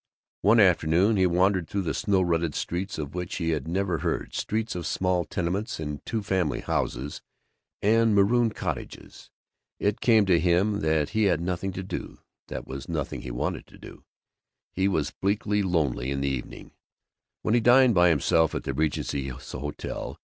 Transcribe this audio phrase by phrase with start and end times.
[0.41, 4.73] One afternoon he wandered through snow rutted streets of which he had never heard, streets
[4.73, 7.21] of small tenements and two family houses
[7.83, 9.29] and marooned cottages.
[9.77, 12.17] It came to him that he had nothing to do,
[12.47, 14.03] that there was nothing he wanted to do.
[14.71, 16.71] He was bleakly lonely in the evening,
[17.43, 20.17] when he dined by himself at the Regency Hotel.